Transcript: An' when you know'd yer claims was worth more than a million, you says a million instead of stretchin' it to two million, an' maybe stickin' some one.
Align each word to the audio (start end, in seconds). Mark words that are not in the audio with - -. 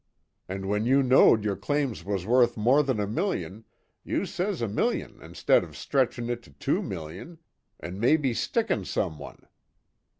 An' 0.49 0.67
when 0.67 0.87
you 0.87 1.03
know'd 1.03 1.43
yer 1.45 1.55
claims 1.55 2.03
was 2.03 2.25
worth 2.25 2.57
more 2.57 2.81
than 2.81 2.99
a 2.99 3.05
million, 3.05 3.65
you 4.03 4.25
says 4.25 4.59
a 4.59 4.67
million 4.67 5.21
instead 5.21 5.63
of 5.63 5.77
stretchin' 5.77 6.27
it 6.27 6.41
to 6.41 6.51
two 6.53 6.81
million, 6.81 7.37
an' 7.79 7.99
maybe 7.99 8.33
stickin' 8.33 8.83
some 8.83 9.19
one. 9.19 9.45